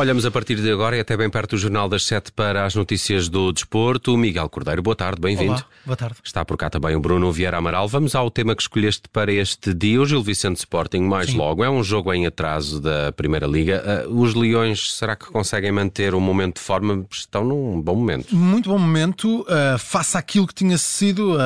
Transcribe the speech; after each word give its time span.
Olhamos 0.00 0.24
a 0.24 0.30
partir 0.30 0.56
de 0.56 0.72
agora 0.72 0.96
e 0.96 1.00
até 1.00 1.14
bem 1.14 1.28
perto 1.28 1.50
do 1.50 1.58
Jornal 1.58 1.86
das 1.86 2.04
Sete 2.04 2.32
para 2.32 2.64
as 2.64 2.74
notícias 2.74 3.28
do 3.28 3.52
desporto. 3.52 4.16
Miguel 4.16 4.48
Cordeiro, 4.48 4.80
boa 4.80 4.96
tarde, 4.96 5.20
bem-vindo. 5.20 5.62
Boa 5.84 5.94
tarde. 5.94 6.16
Está 6.24 6.42
por 6.42 6.56
cá 6.56 6.70
também 6.70 6.96
o 6.96 7.00
Bruno 7.00 7.30
Vieira 7.30 7.58
Amaral. 7.58 7.86
Vamos 7.86 8.14
ao 8.14 8.30
tema 8.30 8.56
que 8.56 8.62
escolheste 8.62 9.10
para 9.12 9.30
este 9.30 9.74
dia, 9.74 10.00
o 10.00 10.06
Gil 10.06 10.22
Vicente 10.22 10.56
Sporting, 10.56 11.00
mais 11.00 11.28
Sim. 11.28 11.36
logo. 11.36 11.62
É 11.62 11.68
um 11.68 11.84
jogo 11.84 12.14
em 12.14 12.26
atraso 12.26 12.80
da 12.80 13.12
Primeira 13.12 13.46
Liga. 13.46 14.06
Uh, 14.08 14.22
os 14.22 14.34
Leões, 14.34 14.94
será 14.94 15.14
que 15.14 15.26
conseguem 15.26 15.70
manter 15.70 16.14
o 16.14 16.20
momento 16.20 16.54
de 16.54 16.62
forma? 16.62 17.04
Estão 17.10 17.44
num 17.44 17.78
bom 17.78 17.94
momento. 17.94 18.34
Muito 18.34 18.70
bom 18.70 18.78
momento, 18.78 19.42
uh, 19.42 19.78
face 19.78 20.16
àquilo 20.16 20.46
que 20.46 20.54
tinha 20.54 20.78
sido 20.78 21.34
uh, 21.34 21.38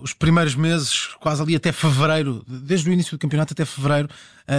os 0.00 0.12
primeiros 0.12 0.56
meses, 0.56 1.10
quase 1.20 1.40
ali 1.40 1.54
até 1.54 1.70
fevereiro, 1.70 2.44
desde 2.48 2.90
o 2.90 2.92
início 2.92 3.16
do 3.16 3.20
campeonato 3.20 3.52
até 3.52 3.64
fevereiro 3.64 4.08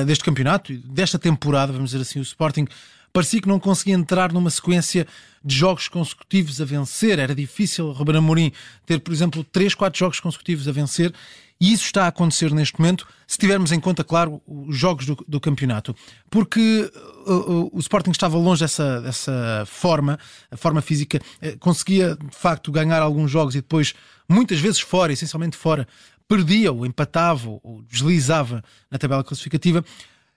deste 0.07 0.23
campeonato, 0.23 0.73
desta 0.85 1.19
temporada, 1.19 1.73
vamos 1.73 1.91
dizer 1.91 2.01
assim, 2.01 2.17
o 2.17 2.21
Sporting 2.21 2.65
parecia 3.13 3.39
que 3.39 3.47
não 3.47 3.59
conseguia 3.59 3.93
entrar 3.93 4.33
numa 4.33 4.49
sequência 4.49 5.07
de 5.45 5.55
jogos 5.55 5.87
consecutivos 5.87 6.59
a 6.59 6.65
vencer. 6.65 7.19
Era 7.19 7.35
difícil 7.35 7.91
Ruben 7.91 8.17
Amorim 8.17 8.51
ter, 8.85 8.99
por 8.99 9.13
exemplo, 9.13 9.43
3, 9.43 9.75
4 9.75 9.97
jogos 9.97 10.19
consecutivos 10.19 10.67
a 10.67 10.71
vencer. 10.71 11.13
E 11.61 11.71
isso 11.71 11.85
está 11.85 12.05
a 12.05 12.07
acontecer 12.07 12.51
neste 12.51 12.77
momento, 12.77 13.07
se 13.25 13.37
tivermos 13.37 13.71
em 13.71 13.79
conta, 13.79 14.03
claro, 14.03 14.41
os 14.45 14.75
jogos 14.75 15.05
do, 15.05 15.15
do 15.25 15.39
campeonato. 15.39 15.95
Porque 16.29 16.91
uh, 17.25 17.31
uh, 17.31 17.69
o 17.71 17.79
Sporting 17.79 18.11
estava 18.11 18.37
longe 18.37 18.61
dessa, 18.61 18.99
dessa 18.99 19.63
forma, 19.65 20.19
a 20.51 20.57
forma 20.57 20.81
física, 20.81 21.21
uh, 21.41 21.57
conseguia 21.59 22.17
de 22.17 22.35
facto 22.35 22.69
ganhar 22.69 23.01
alguns 23.01 23.31
jogos 23.31 23.55
e 23.55 23.59
depois, 23.59 23.93
muitas 24.27 24.59
vezes 24.59 24.81
fora, 24.81 25.13
essencialmente 25.13 25.55
fora, 25.55 25.87
perdia 26.27 26.71
ou 26.71 26.85
empatava 26.85 27.47
ou 27.47 27.81
deslizava 27.89 28.61
na 28.91 28.97
tabela 28.97 29.23
classificativa 29.23 29.85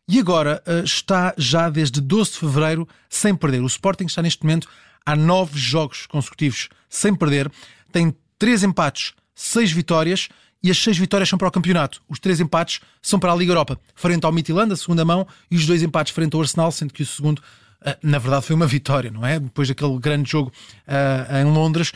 e 0.09 0.21
agora 0.21 0.63
uh, 0.67 0.85
está 0.85 1.35
já 1.37 1.69
desde 1.69 2.01
12 2.01 2.33
de 2.33 2.39
fevereiro 2.39 2.89
sem 3.09 3.35
perder. 3.35 3.61
O 3.61 3.67
Sporting 3.67 4.05
está 4.05 4.23
neste 4.23 4.43
momento 4.45 4.69
há 5.05 5.15
nove 5.15 5.59
jogos 5.59 6.07
consecutivos 6.07 6.69
sem 6.89 7.15
perder, 7.15 7.51
tem 7.93 8.15
três 8.39 8.63
empates, 8.63 9.15
seis 9.35 9.71
vitórias 9.71 10.29
e 10.63 10.71
as 10.71 10.79
seis 10.79 10.99
vitórias 10.99 11.29
são 11.29 11.39
para 11.39 11.49
o 11.49 11.51
campeonato. 11.51 12.03
Os 12.09 12.19
três 12.19 12.41
empates 12.41 12.81
são 13.01 13.19
para 13.19 13.33
a 13.33 13.37
Liga 13.37 13.53
Europa, 13.53 13.79
frente 13.95 14.25
ao 14.25 14.33
Midtjylland, 14.33 14.73
a 14.73 14.77
segunda 14.77 15.05
mão, 15.05 15.27
e 15.51 15.57
os 15.57 15.67
dois 15.67 15.83
empates 15.83 16.13
frente 16.13 16.35
ao 16.35 16.41
Arsenal, 16.41 16.73
sendo 16.73 16.93
que 16.93 17.03
o 17.03 17.07
segundo 17.07 17.39
uh, 17.39 17.97
na 18.03 18.19
verdade 18.19 18.47
foi 18.47 18.57
uma 18.57 18.67
vitória, 18.67 19.11
não 19.11 19.25
é? 19.25 19.39
Depois 19.39 19.69
daquele 19.69 19.99
grande 19.99 20.31
jogo 20.31 20.53
uh, 20.89 21.37
em 21.37 21.45
Londres, 21.45 21.93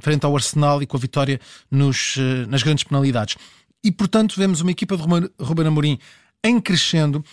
frente 0.00 0.24
ao 0.24 0.34
Arsenal 0.34 0.82
e 0.82 0.86
com 0.86 0.96
a 0.96 1.00
vitória 1.00 1.40
nos, 1.70 2.16
nas 2.48 2.62
grandes 2.62 2.84
penalidades. 2.84 3.36
E 3.82 3.90
portanto 3.90 4.34
vemos 4.36 4.60
uma 4.60 4.70
equipa 4.70 4.96
de 4.96 5.02
Ruben 5.38 5.66
Amorim 5.66 5.98
em 6.44 6.60
crescendo. 6.60 7.24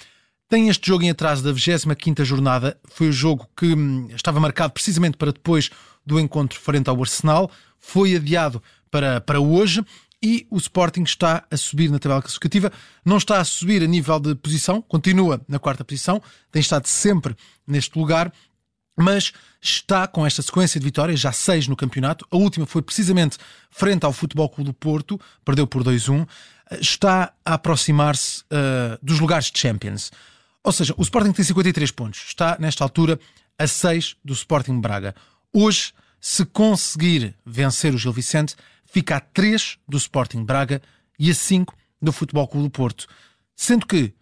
Tem 0.49 0.69
este 0.69 0.87
jogo 0.87 1.03
em 1.03 1.09
atraso 1.09 1.43
da 1.43 1.51
25 1.51 2.23
jornada. 2.23 2.79
Foi 2.85 3.09
o 3.09 3.13
jogo 3.13 3.47
que 3.55 3.73
hum, 3.73 4.07
estava 4.15 4.39
marcado 4.39 4.73
precisamente 4.73 5.17
para 5.17 5.31
depois 5.31 5.69
do 6.05 6.19
encontro 6.19 6.59
frente 6.59 6.89
ao 6.89 6.99
Arsenal. 6.99 7.51
Foi 7.79 8.15
adiado 8.15 8.61
para, 8.89 9.19
para 9.19 9.39
hoje 9.39 9.83
e 10.21 10.47
o 10.49 10.57
Sporting 10.57 11.03
está 11.03 11.45
a 11.49 11.57
subir 11.57 11.89
na 11.89 11.99
tabela 11.99 12.21
classificativa. 12.21 12.71
Não 13.05 13.17
está 13.17 13.39
a 13.39 13.45
subir 13.45 13.83
a 13.83 13.87
nível 13.87 14.19
de 14.19 14.35
posição, 14.35 14.81
continua 14.81 15.41
na 15.47 15.59
quarta 15.59 15.83
posição, 15.83 16.21
tem 16.51 16.59
estado 16.59 16.87
sempre 16.87 17.35
neste 17.67 17.97
lugar, 17.97 18.31
mas 18.97 19.31
está 19.61 20.07
com 20.07 20.25
esta 20.25 20.41
sequência 20.41 20.79
de 20.79 20.85
vitórias, 20.85 21.19
já 21.19 21.31
seis 21.31 21.67
no 21.67 21.75
campeonato. 21.75 22.25
A 22.31 22.37
última 22.37 22.65
foi 22.65 22.81
precisamente 22.81 23.37
frente 23.69 24.05
ao 24.05 24.11
Futebol 24.11 24.49
Clube 24.49 24.71
do 24.71 24.73
Porto, 24.73 25.19
perdeu 25.45 25.67
por 25.67 25.83
2-1 25.83 26.27
está 26.79 27.33
a 27.45 27.53
aproximar-se 27.53 28.41
uh, 28.43 28.97
dos 29.01 29.19
lugares 29.19 29.51
de 29.51 29.59
Champions. 29.59 30.11
Ou 30.63 30.71
seja, 30.71 30.93
o 30.97 31.01
Sporting 31.01 31.31
tem 31.31 31.45
53 31.45 31.91
pontos, 31.91 32.25
está 32.27 32.57
nesta 32.59 32.83
altura 32.83 33.19
a 33.57 33.67
6 33.67 34.17
do 34.23 34.33
Sporting 34.33 34.79
Braga. 34.79 35.15
Hoje, 35.53 35.93
se 36.19 36.45
conseguir 36.45 37.35
vencer 37.45 37.93
o 37.93 37.97
Gil 37.97 38.11
Vicente, 38.11 38.55
fica 38.85 39.17
a 39.17 39.19
3 39.19 39.77
do 39.87 39.97
Sporting 39.97 40.43
Braga 40.43 40.81
e 41.17 41.31
a 41.31 41.35
5 41.35 41.73
do 42.01 42.11
Futebol 42.11 42.47
Clube 42.47 42.67
do 42.67 42.71
Porto. 42.71 43.07
Sendo 43.55 43.85
que, 43.85 44.13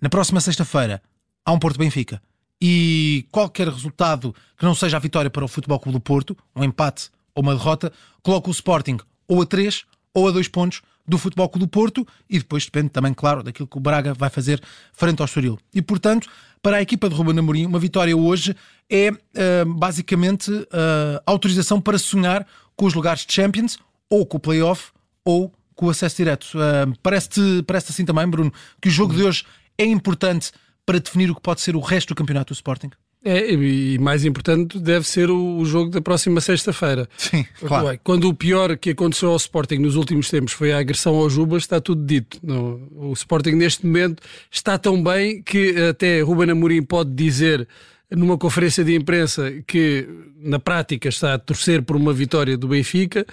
na 0.00 0.08
próxima 0.08 0.40
sexta-feira, 0.40 1.02
há 1.44 1.52
um 1.52 1.58
Porto 1.58 1.78
Benfica. 1.78 2.20
E 2.66 3.26
qualquer 3.30 3.68
resultado 3.68 4.34
que 4.56 4.64
não 4.64 4.74
seja 4.74 4.96
a 4.96 5.00
vitória 5.00 5.28
para 5.28 5.44
o 5.44 5.48
Futebol 5.48 5.78
Clube 5.78 5.98
do 5.98 6.00
Porto, 6.00 6.34
um 6.56 6.64
empate 6.64 7.10
ou 7.34 7.42
uma 7.42 7.54
derrota, 7.54 7.92
coloca 8.22 8.48
o 8.48 8.52
Sporting 8.52 8.96
ou 9.28 9.42
a 9.42 9.44
3 9.44 9.84
ou 10.14 10.28
a 10.28 10.30
2 10.30 10.48
pontos 10.48 10.80
do 11.06 11.18
Futebol 11.18 11.46
Clube 11.50 11.66
do 11.66 11.68
Porto 11.68 12.08
e 12.26 12.38
depois 12.38 12.64
depende 12.64 12.88
também, 12.88 13.12
claro, 13.12 13.42
daquilo 13.42 13.68
que 13.68 13.76
o 13.76 13.80
Braga 13.80 14.14
vai 14.14 14.30
fazer 14.30 14.62
frente 14.94 15.20
ao 15.20 15.26
Estoril. 15.26 15.58
E, 15.74 15.82
portanto, 15.82 16.26
para 16.62 16.78
a 16.78 16.80
equipa 16.80 17.06
de 17.06 17.14
Ruben 17.14 17.38
Amorim, 17.38 17.66
uma 17.66 17.78
vitória 17.78 18.16
hoje 18.16 18.56
é 18.88 19.10
uh, 19.10 19.74
basicamente 19.74 20.50
uh, 20.50 21.20
autorização 21.26 21.82
para 21.82 21.98
sonhar 21.98 22.46
com 22.74 22.86
os 22.86 22.94
lugares 22.94 23.26
de 23.26 23.32
Champions, 23.34 23.76
ou 24.08 24.24
com 24.24 24.38
o 24.38 24.40
Playoff, 24.40 24.90
ou 25.22 25.52
com 25.74 25.84
o 25.84 25.90
acesso 25.90 26.16
direto. 26.16 26.44
Uh, 26.54 26.98
Parece-te 27.02 27.62
parece 27.66 27.92
assim 27.92 28.06
também, 28.06 28.26
Bruno, 28.26 28.50
que 28.80 28.88
o 28.88 28.90
jogo 28.90 29.12
de 29.12 29.22
hoje 29.22 29.44
é 29.76 29.84
importante 29.84 30.50
para 30.86 30.98
definir 30.98 31.30
o 31.30 31.34
que 31.34 31.40
pode 31.40 31.60
ser 31.60 31.76
o 31.76 31.80
resto 31.80 32.08
do 32.08 32.14
campeonato 32.14 32.52
do 32.52 32.56
Sporting? 32.56 32.90
É, 33.24 33.50
e 33.50 33.98
mais 33.98 34.22
importante 34.26 34.78
deve 34.78 35.08
ser 35.08 35.30
o, 35.30 35.64
jogo 35.64 35.90
da 35.90 36.02
próxima 36.02 36.42
sexta-feira. 36.42 37.08
Sim, 37.16 37.46
claro. 37.58 37.98
Quando 38.04 38.28
o 38.28 38.34
pior 38.34 38.76
que 38.76 38.90
aconteceu 38.90 39.30
ao 39.30 39.36
Sporting 39.36 39.76
nos 39.76 39.96
últimos 39.96 40.28
tempos 40.28 40.52
foi 40.52 40.72
a 40.72 40.78
agressão 40.78 41.14
ao 41.14 41.30
Jubas, 41.30 41.62
está 41.62 41.80
tudo 41.80 42.04
dito. 42.04 42.38
o 42.44 43.14
Sporting 43.14 43.52
neste 43.52 43.86
momento 43.86 44.22
está 44.50 44.76
tão 44.76 45.02
bem 45.02 45.42
que 45.42 45.74
até 45.88 46.20
Ruben 46.20 46.50
Amorim 46.50 46.82
pode 46.82 47.12
dizer 47.12 47.66
numa 48.10 48.36
conferência 48.36 48.84
de 48.84 48.94
imprensa 48.94 49.50
que 49.66 50.06
na 50.36 50.58
prática 50.58 51.08
está 51.08 51.32
a 51.32 51.38
torcer 51.38 51.82
por 51.82 51.96
uma 51.96 52.12
vitória 52.12 52.58
do 52.58 52.68
Benfica. 52.68 53.24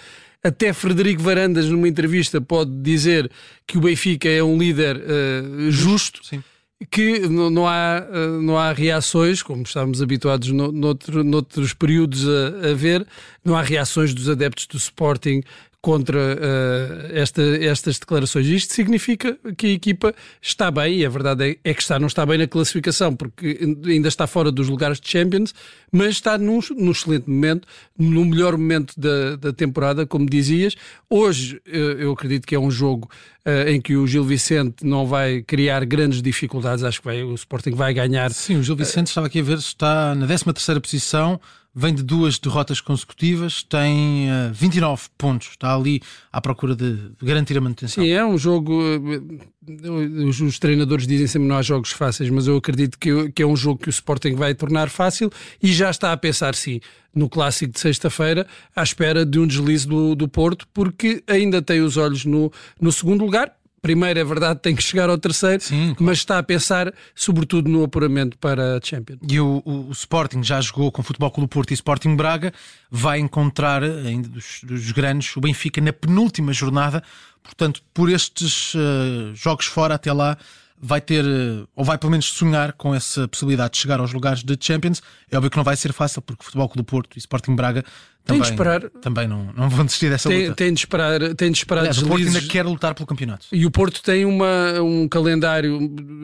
Até 0.42 0.72
Frederico 0.72 1.22
Varandas, 1.22 1.66
numa 1.68 1.88
entrevista, 1.88 2.40
pode 2.40 2.72
dizer 2.82 3.30
que 3.68 3.78
o 3.78 3.82
Benfica 3.82 4.30
é 4.30 4.42
um 4.42 4.58
líder 4.58 4.96
uh, 4.96 5.70
justo. 5.70 6.26
Sim 6.26 6.42
que 6.90 7.20
não 7.28 7.68
há, 7.68 8.06
eh, 8.12 8.28
não 8.42 8.58
há 8.58 8.74
reações, 8.74 9.44
como 9.44 9.64
estávamos 9.64 10.02
habituados 10.02 10.50
no, 10.52 10.72
noutro, 10.72 11.24
noutros 11.24 11.74
períodos 11.74 12.28
a, 12.28 12.72
a, 12.72 12.74
ver, 12.74 13.06
não 13.44 13.56
há 13.56 13.62
reações 13.62 14.14
dos 14.14 14.30
adeptos 14.30 14.66
do 14.68 14.78
Sporting 14.78 15.44
contra 15.82 16.20
uh, 16.20 17.18
esta, 17.18 17.42
estas 17.42 17.98
declarações. 17.98 18.46
Isto 18.46 18.74
significa 18.74 19.38
que 19.58 19.68
a 19.68 19.70
equipa 19.72 20.14
está 20.40 20.70
bem, 20.70 21.00
e 21.00 21.06
a 21.06 21.10
verdade 21.10 21.52
é, 21.52 21.70
é, 21.72 21.74
que 21.74 21.82
está, 21.82 21.98
não 21.98 22.08
está 22.08 22.24
bem 22.24 22.38
na 22.38 22.48
classificação, 22.48 23.16
porque 23.16 23.60
ainda 23.86 24.08
está 24.08 24.28
fora 24.28 24.52
dos 24.52 24.70
lugares 24.70 25.00
de 25.00 25.10
Champions, 25.10 25.56
mas 25.92 26.10
está 26.10 26.38
num, 26.38 26.60
num 26.78 26.92
excelente 26.92 27.28
momento, 27.28 27.68
no 27.98 28.24
melhor 28.24 28.56
momento 28.58 28.94
da, 28.96 29.36
da 29.36 29.52
temporada, 29.52 30.06
como 30.06 30.30
dizias. 30.30 30.76
Hoje 31.10 31.60
uh, 31.68 31.72
eu 31.72 32.12
acredito 32.12 32.46
que 32.46 32.54
é 32.54 32.60
um 32.60 32.70
jogo 32.70 33.10
uh, 33.46 33.68
em 33.68 33.82
que 33.82 33.96
o 33.96 34.06
Gil 34.06 34.24
Vicente 34.24 34.86
não 34.86 35.08
vai 35.08 35.42
criar 35.42 35.84
grandes 35.86 36.22
dificuldades, 36.22 36.84
acho 36.84 37.00
que 37.00 37.06
vai, 37.06 37.24
o 37.24 37.34
Sporting 37.34 37.72
vai 37.72 37.92
ganhar. 37.92 38.30
Sim, 38.32 38.58
o 38.58 38.64
Gil 38.64 38.76
Vicente 38.76 39.08
estava 39.08 39.26
aqui 39.26 39.40
a 39.40 39.44
ver, 39.44 39.58
está 39.58 40.14
na 40.14 40.28
13 40.28 40.46
terceira 40.46 40.80
posição, 40.80 41.42
vem 41.74 41.94
de 41.94 42.04
duas 42.04 42.38
derrotas 42.38 42.82
consecutivas, 42.82 43.64
tem 43.64 44.30
uh, 44.30 44.50
eh, 44.50 44.52
29 44.54 45.04
pontos, 45.18 45.50
está 45.50 45.74
ali 45.74 46.02
à 46.32 46.42
procura 46.42 46.76
de, 46.76 47.12
garantir 47.22 47.58
a 47.58 47.62
manutenção. 47.62 48.04
Sim, 48.04 48.10
é 48.10 48.26
um 48.26 48.38
jogo. 48.38 48.82
Eh, 48.82 49.88
os, 50.28 50.42
os, 50.42 50.60
treinadores 50.60 51.08
dizem 51.08 51.28
sempre 51.28 51.48
não 51.48 51.56
há 51.56 51.62
jogos 51.62 51.92
fáceis, 51.92 52.30
mas 52.30 52.48
eu 52.48 52.58
acredito 52.58 52.98
que, 53.00 53.32
que, 53.32 53.42
é 53.42 53.46
um 53.46 53.56
jogo 53.56 53.80
que 53.80 53.88
o 53.88 53.92
Sporting 53.92 54.36
vai 54.36 54.54
tornar 54.54 54.90
fácil 54.90 55.32
e 55.62 55.72
já 55.72 55.90
está 55.90 56.12
a 56.12 56.18
pensar, 56.18 56.56
sim, 56.56 56.82
no 57.16 57.30
clássico 57.30 57.72
de 57.72 57.80
sexta-feira, 57.80 58.46
à 58.76 58.84
espera 58.84 59.26
de 59.26 59.40
um 59.40 59.48
deslize 59.48 59.88
do, 59.88 60.16
do 60.16 60.28
Porto, 60.28 60.68
porque 60.74 61.24
ainda 61.28 61.62
tem 61.62 61.80
os 61.82 61.96
olhos 61.96 62.26
no, 62.26 62.52
no 62.80 62.92
segundo 62.92 63.24
lugar 63.24 63.54
primeiro, 63.82 64.20
é 64.20 64.24
verdade, 64.24 64.60
tem 64.60 64.76
que 64.76 64.84
chegar 64.84 65.10
ao 65.10 65.18
terceiro, 65.18 65.62
Sim, 65.62 65.88
claro. 65.88 65.96
mas 66.00 66.20
está 66.20 66.38
a 66.38 66.44
pensar 66.44 66.94
sobretudo 67.16 67.70
no 67.70 67.84
apuramento 67.84 68.38
para 68.38 68.78
a 68.78 68.80
Champions. 68.82 69.20
E 69.28 69.40
o, 69.40 69.62
o, 69.66 69.90
o, 69.90 69.92
Sporting 69.92 70.44
já 70.44 70.62
jogou 70.62 70.92
com 70.92 71.02
o 71.02 71.04
Futebol 71.04 71.32
Clube 71.32 71.50
Porto 71.50 71.72
e 71.72 71.74
Sporting 71.74 72.16
Braga, 72.16 72.54
vai 72.90 73.20
encontrar 73.20 73.84
ainda 73.84 74.30
dos, 74.30 74.62
dos 74.64 74.92
grandes 74.92 75.36
o 75.36 75.42
Benfica 75.42 75.82
na 75.82 75.92
penúltima 75.92 76.54
jornada, 76.54 77.04
portanto, 77.44 77.82
por 77.94 78.10
estes 78.10 78.74
uh, 78.76 79.34
jogos 79.34 79.66
fora 79.66 79.96
até 79.96 80.14
lá, 80.14 80.38
vai 80.82 81.00
ter, 81.00 81.24
eh, 81.24 81.64
ou 81.76 81.86
vai 81.86 81.96
pelo 81.96 82.10
menos 82.10 82.26
sonhar 82.26 82.74
com 82.74 82.96
essa 82.96 83.28
possibilidade 83.28 83.74
de 83.74 83.78
chegar 83.78 84.00
aos 84.00 84.12
lugares 84.12 84.44
de 84.44 84.58
Champions. 84.60 85.02
É 85.30 85.38
óbvio 85.38 85.52
que 85.52 85.58
não 85.58 85.64
vai 85.64 85.76
ser 85.76 85.94
fácil, 85.94 86.24
porque 86.24 86.42
o 86.42 86.46
Futebol 86.46 86.68
Clube 86.68 86.84
do 86.84 86.90
Porto 86.90 87.16
e 87.16 87.20
Sporting 87.20 87.56
Braga 87.56 87.86
também, 88.24 88.42
tem 88.42 88.42
de 88.42 88.48
esperar, 88.48 88.90
também 89.02 89.28
não, 89.28 89.52
não 89.56 89.70
vão 89.70 89.84
desistir 89.86 90.10
dessa 90.10 90.30
tem, 90.30 90.44
luta. 90.44 90.56
Tem 90.56 90.74
de 90.74 90.80
esperar, 90.80 91.20
tem 91.36 91.52
de 91.52 91.58
esperar 91.58 91.82
Aliás, 91.82 91.98
O 91.98 92.08
Porto 92.08 92.26
ainda 92.26 92.42
quer 92.42 92.66
lutar 92.66 92.94
pelo 92.94 93.08
campeonato. 93.08 93.48
E 93.52 93.66
o 93.66 93.72
Porto 93.72 94.02
tem 94.04 94.26
uma, 94.26 94.82
um 94.82 95.08
calendário 95.08 95.80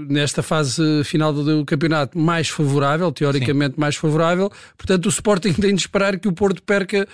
nesta 0.10 0.44
fase 0.44 0.82
final 1.04 1.34
do 1.34 1.66
campeonato 1.66 2.18
mais 2.18 2.50
favorável, 2.50 3.12
teoricamente 3.12 3.76
Sim. 3.76 3.82
mais 3.82 3.96
favorável. 3.96 4.52
Portanto, 4.78 5.06
o 5.08 5.10
Sporting 5.10 5.54
tem 5.54 5.74
de 5.74 5.82
esperar 5.82 6.20
que 6.20 6.28
o 6.28 6.34
Porto 6.34 6.62
perca 6.62 7.08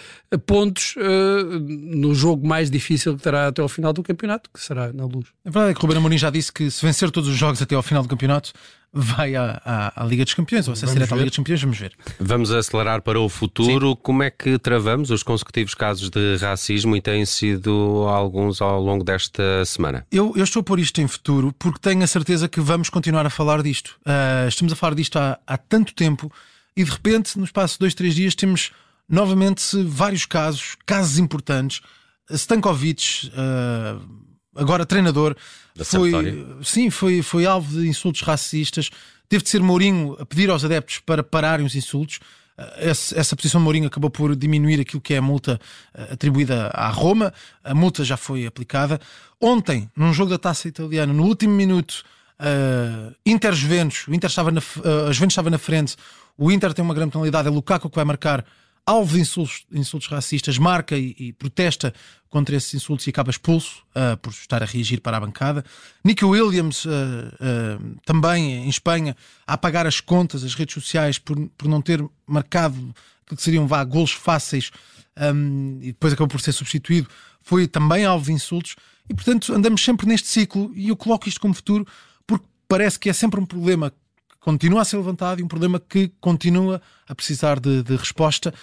pontos 0.46 0.96
uh, 0.98 1.60
no 1.60 2.14
jogo 2.14 2.46
mais 2.48 2.70
difícil 2.70 3.16
que 3.16 3.24
terá 3.24 3.48
até 3.48 3.62
ao 3.62 3.70
final 3.70 3.94
do 3.94 4.04
campeonato, 4.04 4.50
que 4.54 4.60
será 4.60 4.92
na 4.92 5.06
luz. 5.06 5.28
A 5.46 5.50
verdade 5.50 5.72
é 5.72 5.74
que 5.74 5.80
o 5.80 5.82
Ruben 5.84 5.98
Amorim 5.98 6.18
já 6.18 6.30
disse 6.30 6.52
que 6.52 6.70
se 6.70 6.86
vencer 6.86 7.10
todos 7.10 7.30
os 7.30 7.36
jogos 7.36 7.62
até 7.62 7.76
ao 7.76 7.84
final 7.84 8.04
do 8.04 8.10
campeonato, 8.10 8.52
vai 8.94 9.36
à, 9.36 9.60
à, 9.66 10.04
à 10.04 10.06
Liga 10.06 10.24
dos 10.24 10.36
Campeões, 10.36 10.68
ou 10.68 10.74
acesso 10.74 10.94
direto 10.94 11.12
à 11.14 11.18
Liga 11.18 11.30
dos 11.30 11.38
Campeões, 11.38 11.62
vamos 11.62 11.78
ver. 11.80 11.94
Vamos 12.20 12.52
acelerar 12.52 13.02
para 13.02 13.20
o 13.20 13.28
futuro. 13.28 13.90
Sim. 13.90 13.98
Como 14.04 14.22
é 14.22 14.30
que 14.30 14.60
travamos 14.60 15.10
os 15.10 15.24
consecutivos 15.24 15.74
casos 15.74 16.12
de 16.12 16.38
racismo 16.38 16.96
e 16.96 17.02
têm 17.02 17.26
sido 17.26 18.06
alguns 18.08 18.62
ao 18.62 18.80
longo 18.80 19.04
desta 19.04 19.66
semana? 19.66 20.06
Eu, 20.12 20.34
eu 20.36 20.44
estou 20.44 20.60
a 20.60 20.64
pôr 20.64 20.80
isto 20.80 21.02
em 21.02 21.08
futuro 21.08 21.52
porque 21.58 21.80
tenho 21.80 22.04
a 22.04 22.08
certeza 22.08 22.48
que 22.48 22.62
vamos 22.62 22.90
continuar 22.90 23.26
a 23.26 23.32
falar 23.32 23.64
disto. 23.64 23.98
Uh, 24.06 24.48
estamos 24.48 24.72
a 24.72 24.76
falar 24.76 24.94
disto 24.94 25.18
há, 25.18 25.40
há 25.48 25.58
tanto 25.58 25.96
tempo 25.96 26.32
e 26.78 26.84
de 26.84 26.92
repente, 26.92 27.38
no 27.38 27.46
espaço 27.46 27.76
de 27.76 27.80
dois, 27.80 27.94
três 27.96 28.14
dias, 28.14 28.36
temos 28.36 28.72
novamente 29.10 29.84
vários 29.84 30.26
casos, 30.26 30.76
casos 30.86 31.18
importantes. 31.18 31.82
Stankovic, 32.30 33.30
uh, 33.30 34.02
agora 34.56 34.86
treinador, 34.86 35.36
da 35.76 35.84
foi, 35.84 36.12
sim, 36.64 36.90
foi, 36.90 37.22
foi 37.22 37.46
alvo 37.46 37.80
de 37.80 37.88
insultos 37.88 38.22
racistas. 38.22 38.90
Teve 39.28 39.44
de 39.44 39.50
ser 39.50 39.62
Mourinho 39.62 40.16
a 40.20 40.26
pedir 40.26 40.50
aos 40.50 40.64
adeptos 40.64 41.00
para 41.00 41.24
pararem 41.24 41.66
os 41.66 41.76
insultos. 41.76 42.20
Eh, 42.58 42.90
essa, 42.90 43.20
essa 43.20 43.36
posição 43.36 43.60
de 43.60 43.66
Mourinho 43.66 43.88
acabou 43.88 44.10
por 44.10 44.36
diminuir 44.36 44.80
aquilo 44.80 45.02
que 45.02 45.14
é 45.14 45.18
a 45.18 45.22
multa 45.22 45.60
eh, 45.94 46.10
atribuída 46.14 46.68
à 46.68 46.90
Roma. 46.90 47.34
A 47.64 47.74
multa 47.74 48.04
já 48.04 48.18
foi 48.18 48.46
aplicada. 48.46 49.00
Ontem, 49.42 49.90
num 49.96 50.14
jogo 50.14 50.30
da 50.30 50.38
taça 50.38 50.68
italiana, 50.68 51.12
no 51.12 51.24
último 51.24 51.54
minuto, 51.54 52.04
uh, 52.40 53.14
Inter-Juventus, 53.26 54.08
o 54.08 54.14
Inter 54.14 54.30
estava 54.30 54.52
na, 54.52 54.62
uh, 54.62 55.10
a 55.10 55.12
Juventus 55.12 55.34
estava 55.34 55.50
na 55.50 55.58
frente. 55.58 55.98
O 56.38 56.52
Inter 56.52 56.74
tem 56.74 56.84
uma 56.84 56.94
grande 56.94 57.12
penalidade, 57.12 57.48
é 57.48 57.52
Lukaku 57.52 57.90
que 57.90 57.96
vai 57.96 58.06
marcar 58.06 58.46
alvo 58.86 59.16
de 59.16 59.22
insultos, 59.22 59.66
insultos 59.72 60.10
racistas, 60.10 60.58
marca 60.58 60.98
e, 60.98 61.16
e, 61.18 61.34
protesta 61.34 61.94
contra 62.30 62.56
esses 62.56 62.74
insultos 62.74 63.08
e 63.08 63.10
acaba 63.10 63.30
expulso 63.30 63.84
uh, 63.96 64.18
por 64.18 64.32
estar 64.32 64.62
a 64.62 64.66
reagir 64.66 65.00
para 65.00 65.18
a 65.18 65.20
bancada. 65.20 65.64
Nicky 66.04 66.26
Williams, 66.26 66.84
uh, 66.86 66.90
uh, 66.90 67.96
também 68.06 68.66
em 68.66 68.70
Espanha, 68.70 69.16
a 69.48 69.54
apagar 69.54 69.88
as 69.88 70.02
contas, 70.02 70.44
as 70.44 70.54
redes 70.54 70.74
sociais, 70.74 71.18
por, 71.18 71.38
por 71.58 71.68
não 71.68 71.82
ter 71.82 72.04
marcado 72.26 72.94
que 73.26 73.42
seriam 73.42 73.68
vá, 73.68 73.84
golos 73.84 74.12
fáceis 74.12 74.72
um, 75.18 75.78
e 75.82 75.88
depois 75.88 76.14
acabou 76.14 76.28
por 76.28 76.42
ser 76.42 76.52
substituído, 76.52 77.08
foi 77.42 77.68
também 77.68 78.06
alvo 78.06 78.26
de 78.26 78.34
insultos. 78.34 78.76
E 79.10 79.14
portanto 79.14 79.54
andamos 79.54 79.84
sempre 79.84 80.08
neste 80.08 80.28
ciclo 80.28 80.72
e 80.76 80.90
eu 80.90 80.96
coloco 80.96 81.28
isto 81.28 81.40
como 81.40 81.54
futuro 81.54 81.86
porque 82.26 82.46
parece 82.68 82.98
que 82.98 83.10
é 83.10 83.14
sempre 83.14 83.40
um 83.40 83.46
problema 83.46 83.94
continua 84.44 84.82
a 84.82 84.86
ser 84.86 84.98
levantado 84.98 85.40
e 85.40 85.44
um 85.44 85.48
problema 85.48 85.80
que 85.80 86.12
continua 86.20 86.82
a 87.08 87.16
precisar 87.16 87.60
de, 87.60 87.82
de 87.82 87.96
resposta. 87.96 88.54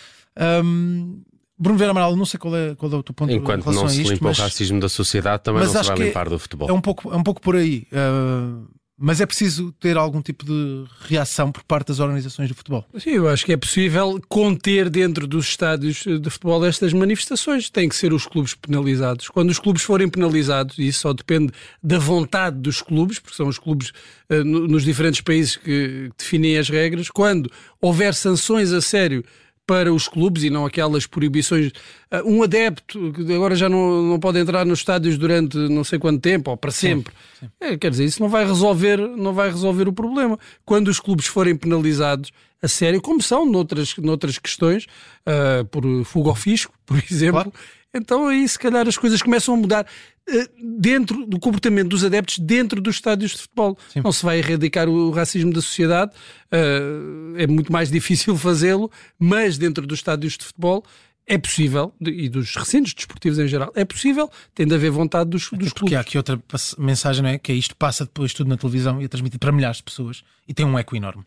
Um, 0.65 1.23
Bruno 1.59 1.79
Vera 1.79 1.91
Amaral, 1.91 2.17
não 2.17 2.25
sei 2.25 2.39
qual 2.39 2.57
é, 2.57 2.75
qual 2.75 2.91
é 2.93 2.97
o 2.97 3.03
teu 3.03 3.15
ponto 3.15 3.33
Enquanto 3.33 3.71
não 3.71 3.89
se 3.89 4.01
isto, 4.01 4.13
limpa 4.13 4.27
mas, 4.29 4.39
o 4.39 4.43
racismo 4.43 4.81
da 4.81 4.89
sociedade, 4.89 5.43
também 5.43 5.63
não 5.63 5.71
se 5.71 5.89
vai 5.89 5.97
limpar 5.99 6.27
é, 6.27 6.31
do 6.31 6.39
futebol. 6.39 6.69
É 6.69 6.73
um 6.73 6.81
pouco, 6.81 7.13
é 7.13 7.17
um 7.17 7.23
pouco 7.23 7.41
por 7.41 7.57
aí. 7.57 7.87
Uh, 7.93 8.67
mas 9.03 9.19
é 9.19 9.25
preciso 9.25 9.73
ter 9.81 9.97
algum 9.97 10.21
tipo 10.21 10.45
de 10.45 10.85
reação 11.09 11.51
por 11.51 11.63
parte 11.63 11.89
das 11.89 12.01
organizações 12.01 12.49
de 12.49 12.55
futebol. 12.55 12.85
Sim, 12.99 13.13
eu 13.13 13.29
acho 13.31 13.47
que 13.47 13.53
é 13.55 13.57
possível 13.57 14.21
conter 14.29 14.91
dentro 14.91 15.27
dos 15.27 15.49
estádios 15.49 16.05
de 16.05 16.29
futebol 16.29 16.67
estas 16.67 16.93
manifestações. 16.93 17.71
Tem 17.71 17.89
que 17.89 17.97
ser 17.97 18.13
os 18.13 18.27
clubes 18.27 18.55
penalizados. 18.55 19.31
Quando 19.31 19.49
os 19.49 19.59
clubes 19.59 19.83
forem 19.83 20.07
penalizados, 20.07 20.77
e 20.77 20.87
isso 20.89 21.01
só 21.01 21.15
depende 21.15 21.51
da 21.83 21.99
vontade 21.99 22.59
dos 22.59 22.83
clubes, 22.83 23.19
porque 23.19 23.37
são 23.39 23.49
os 23.49 23.59
clubes 23.59 23.89
uh, 24.29 24.45
nos 24.45 24.85
diferentes 24.85 25.23
países 25.23 25.57
que 25.57 26.11
definem 26.19 26.59
as 26.59 26.69
regras, 26.69 27.09
quando 27.09 27.51
houver 27.81 28.13
sanções 28.13 28.71
a 28.71 28.83
sério 28.83 29.25
para 29.71 29.95
os 29.95 30.09
clubes 30.09 30.43
e 30.43 30.51
não 30.51 30.67
aquelas 30.67 31.07
proibições. 31.07 31.71
Ah, 32.11 32.25
um 32.25 32.43
adepto 32.43 33.13
que 33.13 33.33
agora 33.33 33.55
já 33.55 33.69
não, 33.69 34.03
não 34.03 34.19
pode 34.19 34.37
entrar 34.41 34.67
nos 34.67 34.81
estádios 34.81 35.17
durante 35.17 35.57
não 35.57 35.85
sei 35.85 35.97
quanto 35.97 36.21
tempo 36.21 36.51
ou 36.51 36.57
para 36.57 36.73
sempre. 36.73 37.15
Sim, 37.39 37.47
sim. 37.47 37.53
É, 37.61 37.79
quer 37.79 37.89
dizer, 37.89 38.05
isso 38.05 38.21
não 38.21 38.29
vai 38.29 38.45
resolver, 38.45 38.99
não 38.99 39.33
vai 39.33 39.49
resolver 39.49 39.87
o 39.87 39.93
problema. 39.93 40.37
Quando 40.65 40.89
os 40.89 40.99
clubes 40.99 41.27
forem 41.27 41.55
penalizados 41.55 42.33
a 42.61 42.67
sério, 42.67 43.01
como 43.01 43.23
são 43.23 43.47
noutras, 43.47 43.95
noutras 43.99 44.41
questões, 44.41 44.87
uh, 45.25 45.65
por 45.67 45.85
fuga 46.05 46.31
ao 46.31 46.35
fisco, 46.35 46.75
por 46.85 46.97
exemplo, 47.09 47.45
claro. 47.45 47.53
Então 47.95 48.29
aí 48.29 48.49
se 48.49 48.59
calhar 48.59 48.87
as 48.87 48.97
coisas 48.97 49.23
começam 49.23 49.55
a 49.55 49.57
mudar. 49.57 49.87
Eh, 50.29 50.49
dentro 50.79 51.27
do 51.27 51.41
comportamento 51.41 51.89
dos 51.89 52.05
adeptos 52.05 52.39
dentro 52.39 52.81
dos 52.81 52.97
estádios 52.97 53.33
de 53.33 53.39
futebol. 53.39 53.77
Sim. 53.93 54.01
Não 54.05 54.13
se 54.13 54.25
vai 54.25 54.39
erradicar 54.39 54.89
o 54.89 55.11
racismo 55.11 55.53
da 55.53 55.61
sociedade, 55.61 56.13
uh, 56.53 57.37
é 57.37 57.47
muito 57.47 57.73
mais 57.73 57.91
difícil 57.93 58.37
fazê-lo, 58.37 58.91
mas 59.19 59.59
dentro 59.59 59.87
dos 59.87 59.99
estádios 59.99 60.37
de 60.39 60.45
futebol 60.45 60.85
é 61.27 61.39
possível, 61.39 61.95
e 62.01 62.29
dos 62.29 62.57
recintos 62.57 62.93
desportivos 62.93 63.39
em 63.39 63.47
geral, 63.47 63.71
é 63.77 63.85
possível, 63.85 64.29
tem 64.53 64.67
de 64.67 64.75
haver 64.75 64.91
vontade 64.91 65.31
dos, 65.31 65.49
dos 65.53 65.73
Porque 65.73 65.95
há 65.95 66.01
aqui 66.01 66.17
outra 66.17 66.41
mensagem, 66.77 67.23
não 67.23 67.31
é? 67.31 67.39
Que 67.39 67.53
é 67.53 67.55
isto 67.55 67.77
passa 67.77 68.05
depois 68.05 68.35
tudo 68.35 68.49
na 68.49 68.57
televisão 68.57 69.01
e 69.01 69.05
é 69.05 69.09
transmitido 69.09 69.39
para 69.39 69.53
milhares 69.53 69.77
de 69.77 69.85
pessoas 69.85 70.25
e 70.49 70.53
tem 70.53 70.67
um 70.67 70.77
eco 70.77 70.97
enorme. 70.97 71.25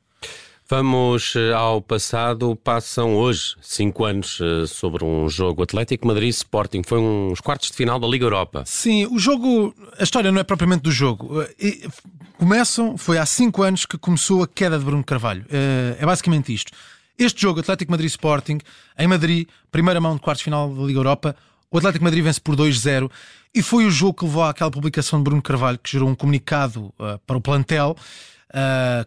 Vamos 0.76 1.36
eh, 1.36 1.54
ao 1.54 1.80
passado. 1.84 2.56
Passam 2.56 3.16
hoje 3.16 3.56
cinco 3.62 4.06
anos 4.06 4.40
eh, 4.42 4.66
sobre 4.66 5.06
um 5.06 5.30
jogo 5.30 5.62
Atlético 5.62 6.08
Madrid 6.08 6.32
Sporting. 6.32 6.82
Foi 6.84 6.98
uns 6.98 7.40
quartos 7.40 7.70
de 7.70 7.78
final 7.78 8.00
da 8.00 8.08
Liga 8.08 8.26
Europa. 8.26 8.64
Sim, 8.66 9.06
o 9.06 9.20
jogo. 9.20 9.76
A 10.00 10.04
história 10.04 10.32
não 10.32 10.42
é 10.42 10.44
propriamente 10.44 10.82
do 10.82 10.90
jogo. 10.92 11.44
Eh, 11.44 11.88
começam. 12.40 12.98
Foi 12.98 13.20
há 13.20 13.26
cinco 13.28 13.62
anos 13.62 13.86
que 13.86 14.00
começou 14.00 14.42
a 14.42 14.48
queda 14.48 14.80
de 14.80 14.84
Bruno 14.84 15.04
Carvalho. 15.04 15.46
É 15.52 16.04
basicamente 16.04 16.52
isto. 16.52 16.72
Este 17.20 17.40
jogo, 17.40 17.60
Atlético 17.60 17.92
Madrid 17.92 18.10
Sporting, 18.10 18.58
em 18.98 19.06
Madrid, 19.06 19.48
primeira 19.72 20.02
mão 20.02 20.16
de 20.16 20.22
quartos 20.22 20.40
de 20.40 20.46
final 20.46 20.74
da 20.74 20.82
Liga 20.82 20.98
Europa. 20.98 21.36
O 21.70 21.78
Atlético 21.78 22.04
Madrid 22.04 22.24
vence 22.24 22.42
por 22.42 22.56
2-0 22.56 23.12
e 23.54 23.62
foi 23.62 23.86
o 23.86 23.92
jogo 23.92 24.16
que 24.16 24.26
levou 24.26 24.42
àquela 24.42 24.72
publicação 24.72 25.20
de 25.20 25.24
Bruno 25.24 25.42
Carvalho 25.44 25.78
que 25.78 25.92
gerou 25.92 26.10
um 26.10 26.16
comunicado 26.16 26.92
uh, 26.98 27.20
para 27.28 27.38
o 27.38 27.42
plantel 27.42 27.96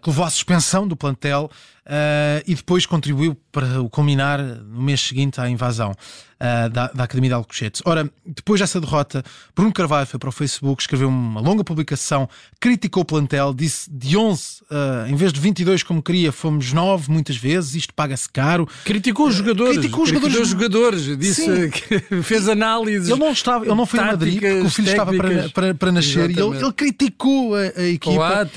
que 0.02 0.10
levou 0.10 0.24
à 0.24 0.30
suspensão 0.30 0.86
do 0.86 0.96
plantel 0.96 1.50
uh, 1.86 2.42
e 2.46 2.54
depois 2.54 2.84
contribuiu 2.84 3.36
para 3.52 3.80
o 3.80 3.88
culminar 3.88 4.42
no 4.42 4.82
mês 4.82 5.00
seguinte 5.00 5.40
à 5.40 5.48
invasão 5.48 5.92
uh, 5.92 6.68
da, 6.68 6.88
da, 6.88 7.04
Academia 7.04 7.30
de 7.30 7.34
Alcochete. 7.34 7.82
Ora, 7.84 8.10
depois 8.24 8.60
dessa 8.60 8.80
derrota, 8.80 9.24
Bruno 9.54 9.72
Carvalho 9.72 10.06
foi 10.06 10.18
para 10.18 10.28
o 10.28 10.32
Facebook, 10.32 10.82
escreveu 10.82 11.08
uma 11.08 11.40
longa 11.40 11.64
publicação, 11.64 12.28
criticou 12.60 13.02
o 13.02 13.06
plantel, 13.06 13.54
disse 13.54 13.90
de 13.90 14.16
11, 14.16 14.42
uh, 14.62 15.08
em 15.08 15.14
vez 15.14 15.32
de 15.32 15.40
22 15.40 15.82
como 15.82 16.02
queria, 16.02 16.32
fomos 16.32 16.72
9 16.72 17.10
muitas 17.10 17.36
vezes, 17.36 17.74
isto 17.74 17.94
paga-se 17.94 18.28
caro. 18.28 18.68
Criticou 18.84 19.28
os 19.28 19.34
jogadores. 19.34 19.78
Criticou 19.78 20.02
os 20.02 20.08
jogadores. 20.10 20.36
Criticou 20.36 20.60
jogadores. 20.60 21.18
Disse 21.18 21.70
que 21.70 22.22
fez 22.22 22.48
análises. 22.48 23.08
Ele 23.08 23.18
não, 23.18 23.30
estava, 23.30 23.64
ele 23.64 23.74
não 23.74 23.86
foi 23.86 24.00
táticas, 24.00 24.18
Madrid 24.18 24.40
porque 24.40 24.66
o 24.66 24.70
filho 24.70 24.88
técnicas. 24.88 25.30
estava 25.30 25.48
para, 25.48 25.48
para, 25.50 25.74
para 25.74 25.92
nascer 25.92 26.30
e 26.30 26.38
ele, 26.38 26.56
ele, 26.56 26.72
criticou 26.72 27.54
a, 27.54 27.60
a 27.60 27.84
equipa. 27.84 28.50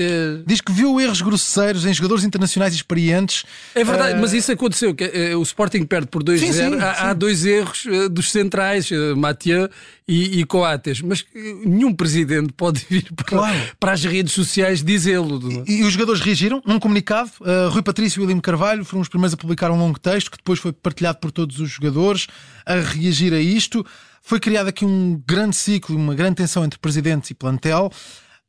Diz 0.46 0.62
que 0.62 0.72
viu 0.72 1.00
erros 1.00 1.22
grosseiros 1.22 1.86
em 1.86 1.94
jogadores 1.94 2.24
internacionais 2.24 2.74
experientes. 2.74 3.19
É 3.76 3.84
verdade, 3.84 4.18
uh... 4.18 4.22
mas 4.22 4.34
isso 4.34 4.52
aconteceu. 4.52 4.94
Que, 4.94 5.06
uh, 5.06 5.40
o 5.40 5.44
Sporting 5.44 5.84
perde 5.84 6.08
por 6.08 6.24
2-0. 6.24 6.80
Há, 6.82 7.10
há 7.10 7.14
dois 7.14 7.46
erros 7.46 7.86
uh, 7.86 8.10
dos 8.10 8.32
centrais, 8.32 8.90
uh, 8.92 9.16
Mathieu 9.16 9.70
e, 10.08 10.40
e, 10.40 10.46
Coates. 10.46 11.02
Mas 11.02 11.26
nenhum 11.66 11.94
presidente 11.94 12.54
pode 12.54 12.86
vir 12.90 13.12
para, 13.14 13.26
claro. 13.26 13.60
para 13.80 13.92
as 13.94 14.04
redes 14.04 14.34
sociais 14.34 14.84
dizê-lo. 14.84 15.64
E, 15.68 15.80
e, 15.80 15.84
os 15.84 15.94
jogadores 15.94 16.22
reagiram 16.22 16.62
num 16.66 16.80
comunicado. 16.80 17.32
Rui 17.72 17.82
Patrício 17.82 18.20
e 18.20 18.26
William 18.26 18.40
Carvalho 18.40 18.84
foram 18.86 19.02
os 19.02 19.10
primeiros 19.10 19.34
a 19.34 19.38
publicar 19.38 19.72
um 19.72 19.78
longo 19.78 20.00
texto 20.00 20.32
que 20.32 20.38
depois 20.38 20.60
foi 20.60 20.72
partilhado 20.72 21.20
por 21.20 21.32
todos 21.32 21.60
os 21.60 21.70
jogadores 21.70 22.28
a 22.66 22.76
reagir 22.76 23.34
a 23.34 23.40
isto. 23.40 23.86
Foi 24.22 24.40
criado 24.40 24.68
aqui 24.68 24.86
um 24.86 25.22
grande 25.26 25.56
ciclo, 25.56 25.96
uma 25.96 26.14
grande 26.14 26.36
tensão 26.36 26.64
entre 26.64 26.78
presidente 26.80 27.32
e 27.32 27.34
plantel. 27.34 27.92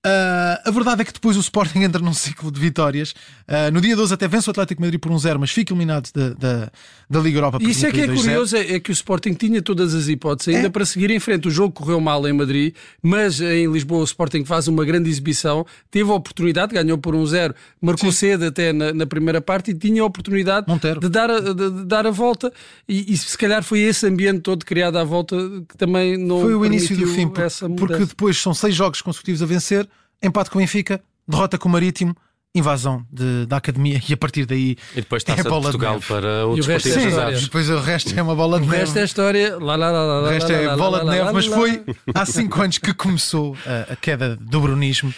Uh, 0.07 0.57
a 0.65 0.71
verdade 0.71 1.03
é 1.03 1.05
que 1.05 1.13
depois 1.13 1.37
o 1.37 1.41
Sporting 1.41 1.81
entra 1.85 2.01
num 2.01 2.15
ciclo 2.15 2.51
de 2.51 2.59
vitórias. 2.59 3.11
Uh, 3.47 3.71
no 3.71 3.83
dia 3.83 3.95
12 3.95 4.15
até 4.15 4.27
vence 4.27 4.49
o 4.49 4.51
Atlético 4.51 4.81
Madrid 4.81 4.99
por 4.99 5.13
um 5.13 5.19
zero, 5.19 5.39
mas 5.39 5.51
fica 5.51 5.75
eliminado 5.75 6.11
da, 6.15 6.31
da, 6.31 6.73
da 7.09 7.21
Liga 7.21 7.37
Europa. 7.37 7.59
Isso 7.61 7.85
é 7.87 7.93
que 7.93 8.01
é 8.01 8.07
curioso, 8.09 8.57
é, 8.57 8.77
é, 8.77 8.81
que 8.81 8.91
o 8.91 8.95
Sporting 8.95 9.35
tinha 9.35 9.61
todas 9.61 9.95
as 9.95 10.09
hipóteses 10.09 10.55
ainda 10.55 10.69
é. 10.69 10.71
para 10.71 10.87
seguir 10.87 11.11
em 11.11 11.21
frente. 11.21 11.49
O 11.49 11.51
jogo 11.51 11.75
correu 11.75 12.01
mal 12.01 12.27
em 12.27 12.33
Madrid, 12.33 12.75
mas 13.03 13.43
em 13.43 13.71
Lisboa 13.71 14.01
o 14.01 14.05
Sporting 14.05 14.43
faz 14.47 14.69
uma 14.69 14.87
grande 14.87 15.11
exibição, 15.11 15.67
teve 15.91 16.11
a 16.11 16.15
oportunidade, 16.15 16.73
ganhou 16.73 16.97
por 16.97 17.15
um 17.15 17.27
zero, 17.27 17.55
marcou 17.79 18.11
Sim. 18.11 18.19
cedo 18.19 18.47
até 18.47 18.73
na, 18.73 18.95
na, 18.95 19.07
primeira 19.07 19.43
parte 19.43 19.73
e 19.73 19.75
tinha 19.75 20.01
a 20.01 20.07
oportunidade 20.07 20.67
de 20.99 21.09
dar 21.11 21.31
a, 21.31 21.41
de, 21.41 21.55
de, 21.55 21.85
dar 21.85 22.07
a 22.07 22.11
volta. 22.11 22.51
E, 22.89 23.13
e, 23.13 23.17
se 23.19 23.37
calhar 23.37 23.63
foi 23.63 23.81
esse 23.81 24.07
ambiente 24.07 24.41
todo 24.41 24.65
criado 24.65 24.97
à 24.97 25.05
volta 25.05 25.37
que 25.69 25.77
também 25.77 26.17
não 26.17 26.41
foi 26.41 26.55
o 26.55 26.65
início 26.65 26.97
do 26.97 27.07
fim, 27.09 27.29
porque, 27.29 27.75
porque 27.77 28.05
depois 28.07 28.39
são 28.39 28.55
seis 28.55 28.75
jogos 28.75 29.03
consecutivos 29.03 29.43
a 29.43 29.47
vencer 29.47 29.90
empate 30.23 30.51
com 30.51 30.59
o 30.59 30.61
Benfica, 30.61 31.01
derrota 31.27 31.59
com 31.59 31.69
o 31.69 31.73
Marítimo, 31.73 32.17
invasão 32.55 33.07
de, 33.13 33.47
da 33.47 33.59
academia 33.59 34.01
e 34.09 34.13
a 34.13 34.17
partir 34.17 34.45
daí 34.45 34.77
e 34.93 34.97
depois 34.97 35.23
é 35.25 35.43
bola 35.45 35.63
Portugal 35.63 36.01
de 36.01 36.07
para 36.07 36.47
o 36.49 36.55
resto 36.61 36.89
é 36.89 37.33
depois 37.33 37.71
o 37.71 37.79
resto 37.79 38.19
é 38.19 38.21
uma 38.21 38.35
bola 38.35 38.59
de 38.59 38.67
neve 38.67 38.77
o 38.77 38.81
resto 38.81 38.99
é 38.99 39.05
história 39.05 39.57
lá, 39.57 39.77
lá, 39.77 39.91
lá, 39.93 40.03
lá, 40.03 40.23
o 40.23 40.29
resto 40.31 40.51
é 40.51 40.77
bola 40.77 41.01
de 41.01 41.07
neve 41.07 41.33
mas 41.33 41.47
foi 41.47 41.85
há 42.13 42.27
5 42.27 42.61
anos 42.61 42.79
que 42.79 42.93
começou 42.93 43.57
a, 43.65 43.93
a 43.93 43.97
queda 43.97 44.35
do 44.35 44.61
brunismo 44.61 45.15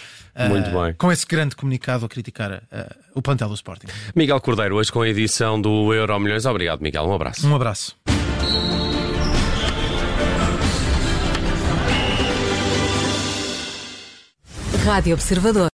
muito 0.48 0.70
uh, 0.70 0.82
bem. 0.84 0.94
Com 0.94 1.12
esse 1.12 1.26
grande 1.26 1.54
comunicado 1.54 2.06
a 2.06 2.08
criticar 2.08 2.52
uh, 2.52 2.62
o 3.14 3.20
plantel 3.20 3.48
do 3.48 3.54
Sporting. 3.54 3.86
Miguel 4.14 4.40
Cordeiro, 4.40 4.76
hoje 4.76 4.90
com 4.90 5.02
a 5.02 5.08
edição 5.08 5.60
do 5.60 5.92
Euro 5.92 6.18
Milhões. 6.18 6.46
Obrigado, 6.46 6.80
Miguel. 6.80 7.04
Um 7.04 7.12
abraço. 7.12 7.46
Um 7.46 7.54
abraço. 7.54 7.94
Rádio 14.84 15.14
Observador. 15.14 15.70